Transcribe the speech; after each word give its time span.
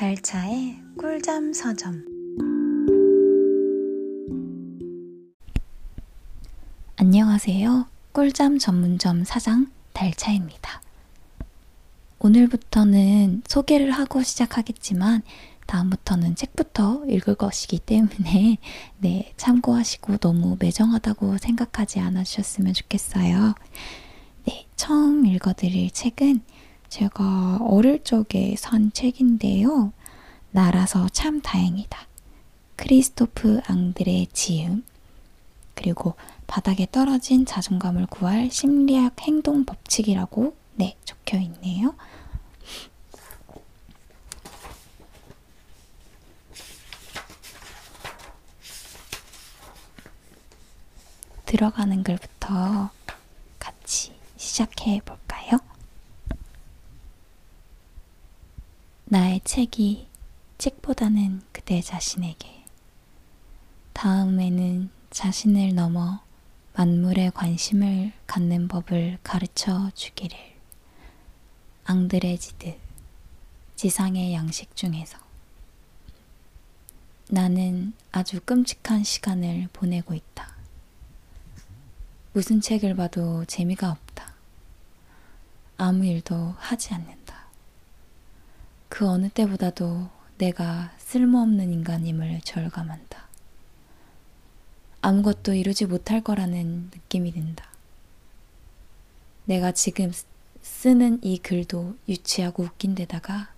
달차의 0.00 0.78
꿀잠 0.98 1.52
서점 1.52 2.02
안녕하세요. 6.96 7.86
꿀잠 8.12 8.58
전문점 8.58 9.24
사장 9.24 9.70
달차입니다. 9.92 10.80
오늘부터는 12.18 13.42
소개를 13.46 13.90
하고 13.90 14.22
시작하겠지만 14.22 15.20
다음부터는 15.66 16.34
책부터 16.34 17.04
읽을 17.06 17.34
것이기 17.34 17.78
때문에 17.80 18.56
네, 18.96 19.34
참고하시고 19.36 20.16
너무 20.16 20.56
매정하다고 20.58 21.36
생각하지 21.36 22.00
않아 22.00 22.24
주셨으면 22.24 22.72
좋겠어요. 22.72 23.54
네, 24.46 24.66
처음 24.76 25.26
읽어드릴 25.26 25.90
책은 25.90 26.40
제가 26.90 27.58
어릴 27.62 28.02
적에 28.02 28.56
산 28.58 28.92
책인데요. 28.92 29.92
나라서 30.50 31.08
참 31.10 31.40
다행이다. 31.40 31.98
크리스토프 32.76 33.60
앙드레 33.64 34.26
지음. 34.32 34.84
그리고 35.74 36.14
바닥에 36.48 36.86
떨어진 36.90 37.46
자존감을 37.46 38.06
구할 38.06 38.50
심리학 38.50 39.20
행동 39.20 39.64
법칙이라고 39.64 40.56
네, 40.74 40.96
적혀 41.04 41.38
있네요. 41.38 41.94
들어가는 51.46 52.02
글부터 52.02 52.90
같이 53.60 54.12
시작해 54.36 55.00
볼까요? 55.04 55.19
나의 59.12 59.40
책이 59.42 60.06
책보다는 60.58 61.42
그대 61.50 61.80
자신에게 61.80 62.62
다음에는 63.92 64.88
자신을 65.10 65.74
넘어 65.74 66.22
만물에 66.74 67.30
관심을 67.30 68.12
갖는 68.28 68.68
법을 68.68 69.18
가르쳐 69.24 69.90
주기를 69.96 70.38
앙드레지드 71.86 72.76
지상의 73.74 74.32
양식 74.32 74.76
중에서 74.76 75.18
나는 77.30 77.92
아주 78.12 78.40
끔찍한 78.40 79.02
시간을 79.02 79.70
보내고 79.72 80.14
있다. 80.14 80.54
무슨 82.32 82.60
책을 82.60 82.94
봐도 82.94 83.44
재미가 83.46 83.90
없다. 83.90 84.34
아무 85.78 86.06
일도 86.06 86.54
하지 86.58 86.94
않는다. 86.94 87.19
그 89.00 89.08
어느 89.08 89.30
때보다도 89.30 90.10
내가 90.36 90.92
쓸모없는 90.98 91.72
인간임을 91.72 92.42
절감한다. 92.44 93.28
아무것도 95.00 95.54
이루지 95.54 95.86
못할 95.86 96.20
거라는 96.20 96.90
느낌이 96.92 97.32
든다. 97.32 97.66
내가 99.46 99.72
지금 99.72 100.12
쓰는 100.60 101.18
이 101.22 101.38
글도 101.38 101.96
유치하고 102.10 102.64
웃긴 102.64 102.94
데다가 102.94 103.50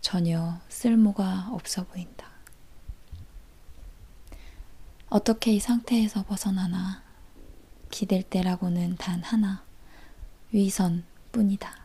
전혀 0.00 0.58
쓸모가 0.70 1.50
없어 1.52 1.84
보인다. 1.84 2.28
어떻게 5.10 5.52
이 5.52 5.60
상태에서 5.60 6.24
벗어나나 6.24 7.02
기댈 7.90 8.22
때라고는 8.22 8.96
단 8.96 9.22
하나, 9.22 9.62
위선 10.50 11.04
뿐이다. 11.30 11.81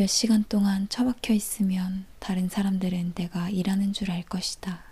몇 0.00 0.06
시간 0.06 0.44
동안 0.48 0.88
처박혀 0.88 1.34
있으면 1.34 2.06
다른 2.20 2.48
사람들은 2.48 3.12
내가 3.14 3.50
일하는 3.50 3.92
줄 3.92 4.10
알 4.10 4.22
것이다. 4.22 4.82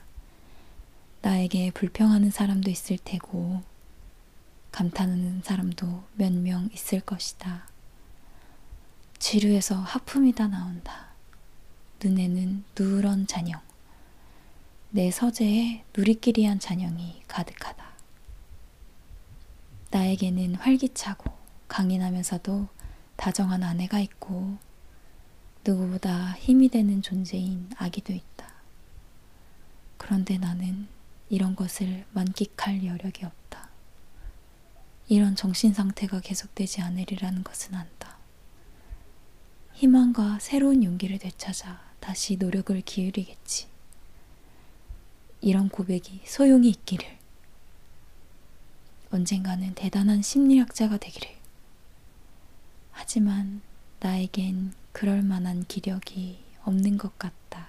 나에게 1.22 1.70
불평하는 1.70 2.30
사람도 2.30 2.69
있을 2.70 2.98
테고, 3.02 3.62
감탄하는 4.70 5.41
사람도 5.42 6.04
몇 6.16 6.30
명 6.34 6.69
있을 6.74 7.00
것이다. 7.00 7.66
지루해서 9.19 9.76
하품이 9.76 10.34
다 10.34 10.46
나온다. 10.46 11.06
눈에는 12.04 12.64
누런 12.78 13.26
잔영. 13.26 13.62
내 14.90 15.10
서재에 15.10 15.84
누리끼리한 15.96 16.60
잔영이 16.60 17.22
가득하다. 17.26 17.82
나에게는 19.90 20.56
활기차고 20.56 21.32
강인하면서도 21.69 22.69
다정한 23.16 23.62
아내가 23.62 24.00
있고 24.00 24.67
누구보다 25.68 26.32
힘이 26.38 26.70
되는 26.70 27.02
존재인 27.02 27.68
아기도 27.76 28.14
있다. 28.14 28.54
그런데 29.98 30.38
나는 30.38 30.88
이런 31.28 31.54
것을 31.54 32.06
만끽할 32.12 32.86
여력이 32.86 33.26
없다. 33.26 33.68
이런 35.08 35.36
정신 35.36 35.74
상태가 35.74 36.20
계속되지 36.20 36.80
않으리라는 36.80 37.44
것은 37.44 37.74
안다. 37.74 38.16
희망과 39.74 40.38
새로운 40.38 40.82
용기를 40.82 41.18
되찾아 41.18 41.82
다시 42.00 42.36
노력을 42.36 42.80
기울이겠지. 42.80 43.66
이런 45.42 45.68
고백이 45.68 46.22
소용이 46.24 46.70
있기를. 46.70 47.18
언젠가는 49.10 49.74
대단한 49.74 50.22
심리학자가 50.22 50.96
되기를. 50.96 51.28
하지만 52.90 53.60
나에겐 54.00 54.72
그럴 54.98 55.22
만한 55.22 55.64
기력이 55.64 56.41
없는 56.64 56.98
것 56.98 57.16
같다. 57.20 57.69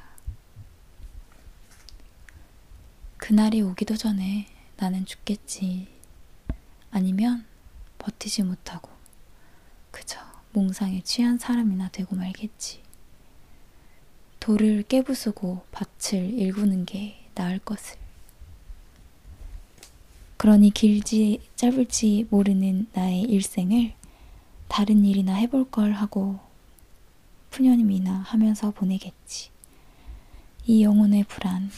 그날이 3.18 3.62
오기도 3.62 3.96
전에 3.96 4.48
나는 4.78 5.06
죽겠지. 5.06 5.90
아니면 6.90 7.46
버티지 8.00 8.42
못하고 8.42 8.90
그저 9.92 10.20
몽상에 10.54 11.04
취한 11.04 11.38
사람이나 11.38 11.90
되고 11.90 12.16
말겠지. 12.16 12.82
돌을 14.40 14.86
깨부수고 14.88 15.68
밭을 15.72 16.34
일구는 16.34 16.86
게 16.86 17.30
나을 17.36 17.60
것을. 17.60 18.00
그러니 20.38 20.72
길지 20.72 21.48
짧을지 21.56 22.26
모르는 22.32 22.88
나의 22.94 23.22
일생을 23.22 23.94
다른 24.68 25.06
일이나 25.06 25.36
해볼 25.36 25.70
걸 25.70 25.92
하고 25.92 26.49
푸념이나 27.50 28.14
하면서 28.14 28.72
보내겠지. 28.72 29.50
이 30.66 30.84
영혼의 30.84 31.24
불안, 31.24 31.72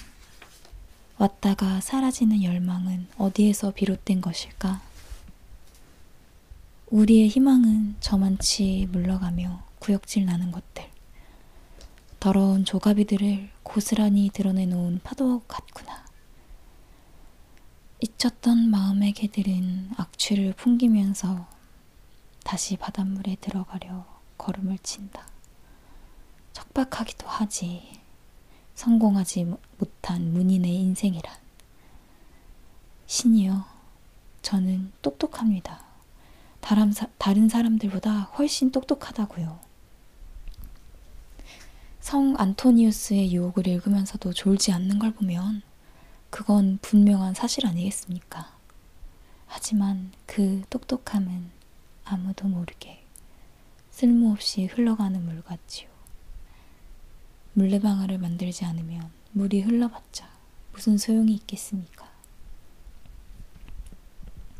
왔다가 1.17 1.81
사라지는 1.81 2.43
열망은 2.43 3.07
어디에서 3.17 3.71
비롯된 3.71 4.21
것일까? 4.21 4.81
우리의 6.87 7.29
희망은 7.29 7.95
저만치 7.99 8.87
물러가며 8.91 9.63
구역질 9.79 10.25
나는 10.25 10.51
것들. 10.51 10.89
더러운 12.19 12.65
조가비들을 12.65 13.49
고스란히 13.63 14.29
드러내놓은 14.33 14.99
파도 15.03 15.41
같구나. 15.47 16.05
잊혔던 18.01 18.69
마음의 18.69 19.13
개들은 19.13 19.91
악취를 19.95 20.53
풍기면서 20.53 21.47
다시 22.43 22.77
바닷물에 22.77 23.37
들어가려 23.39 24.05
걸음을 24.37 24.77
친다. 24.79 25.30
척박하기도 26.53 27.27
하지. 27.27 27.99
성공하지 28.75 29.53
못한 29.77 30.33
문인의 30.33 30.73
인생이란. 30.75 31.35
신이여, 33.05 33.65
저는 34.41 34.91
똑똑합니다. 35.01 35.83
다른, 36.61 36.91
사, 36.91 37.07
다른 37.17 37.49
사람들보다 37.49 38.21
훨씬 38.37 38.71
똑똑하다고요. 38.71 39.59
성 41.99 42.35
안토니우스의 42.37 43.33
유혹을 43.33 43.67
읽으면서도 43.67 44.33
졸지 44.33 44.71
않는 44.71 44.97
걸 44.97 45.11
보면 45.13 45.61
그건 46.31 46.79
분명한 46.81 47.35
사실 47.35 47.67
아니겠습니까? 47.67 48.57
하지만 49.45 50.11
그 50.25 50.63
똑똑함은 50.69 51.51
아무도 52.05 52.47
모르게 52.47 53.03
쓸모없이 53.91 54.65
흘러가는 54.65 55.23
물 55.23 55.43
같지요. 55.43 55.90
물레방아를 57.53 58.17
만들지 58.17 58.65
않으면 58.65 59.11
물이 59.33 59.61
흘러봤자 59.61 60.29
무슨 60.73 60.97
소용이 60.97 61.33
있겠습니까? 61.33 62.09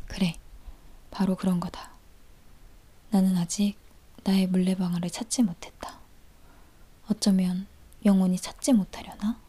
그래, 0.06 0.34
바로 1.10 1.36
그런 1.36 1.58
거다. 1.58 1.90
나는 3.10 3.36
아직 3.38 3.76
나의 4.24 4.46
물레방아를 4.46 5.10
찾지 5.10 5.42
못했다. 5.42 5.98
어쩌면 7.08 7.66
영원히 8.04 8.36
찾지 8.36 8.74
못하려나? 8.74 9.40